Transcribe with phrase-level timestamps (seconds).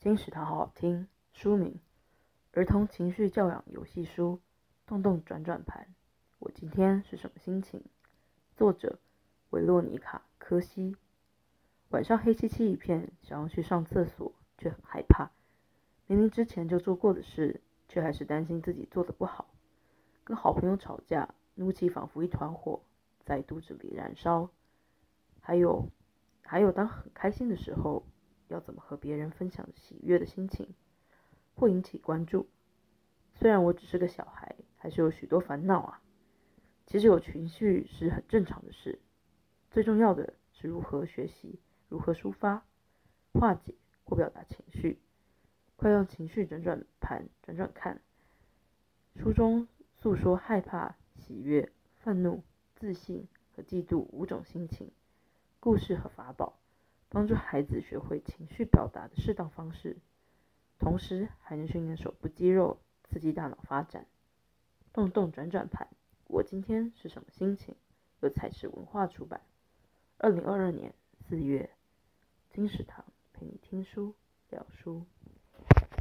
[0.00, 1.08] 金石堂好好听。
[1.32, 1.80] 书名：
[2.52, 4.40] 儿童情绪教养游戏书。
[4.86, 5.88] 动动转转盘，
[6.38, 7.82] 我今天是什么心情？
[8.54, 9.00] 作者：
[9.50, 10.96] 维洛妮卡·科西。
[11.88, 15.32] 晚上黑漆漆一片，想要去上厕所，却很害怕。
[16.06, 19.48] 明明之前就做过的事，却还是担心自己做的不好。
[20.22, 22.80] 跟好朋友吵架，怒气仿佛一团火
[23.24, 24.48] 在肚子里燃烧。
[25.40, 25.90] 还有，
[26.42, 28.06] 还有，当很开心的时候，
[28.48, 30.74] 要怎么和别人分享喜悦的心情？
[31.54, 32.48] 会引起关注。
[33.34, 36.02] 虽然我只是个小孩，还是有许多烦恼啊。
[36.86, 38.98] 其实有情绪是很正常的事，
[39.70, 42.64] 最重要的是如何学习，如何抒发、
[43.34, 44.98] 化解或表达情绪。
[45.76, 48.00] 快用情绪转转盘转转看，
[49.16, 49.68] 书中
[50.00, 51.70] 诉说害怕、喜悦、
[52.00, 52.42] 愤怒、
[52.74, 54.90] 自信和嫉妒五种心情，
[55.60, 56.58] 故事和法宝，
[57.08, 59.98] 帮助孩子学会情绪表达的适当方式。
[60.78, 64.06] 同时还能训练手部肌肉，刺激大脑发展。
[64.92, 65.88] 动动转转盘，
[66.26, 67.74] 我今天是什么心情？
[68.20, 69.40] 由彩石文化出版，
[70.18, 70.94] 二零二二年
[71.28, 71.70] 四月。
[72.50, 74.14] 金石堂陪你听书
[74.50, 75.04] 聊书。